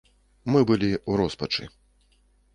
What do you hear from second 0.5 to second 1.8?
Мы былі ў роспачы.